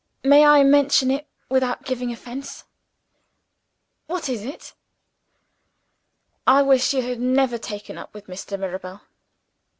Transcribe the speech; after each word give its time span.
May 0.23 0.43
I 0.45 0.63
mention 0.63 1.11
it 1.11 1.27
without 1.47 1.85
giving 1.85 2.11
offense?" 2.11 2.63
"What 4.07 4.29
is 4.29 4.43
it?" 4.43 4.73
"I 6.47 6.63
wish 6.63 6.91
you 6.95 7.03
had 7.03 7.19
never 7.19 7.59
taken 7.59 7.99
up 7.99 8.11
with 8.11 8.25
Mr. 8.25 8.59
Mirabel." 8.59 9.03